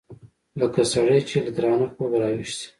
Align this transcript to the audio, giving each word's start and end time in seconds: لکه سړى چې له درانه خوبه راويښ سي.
لکه 0.59 0.81
سړى 0.91 1.19
چې 1.29 1.37
له 1.45 1.51
درانه 1.55 1.87
خوبه 1.93 2.17
راويښ 2.21 2.49
سي. 2.59 2.67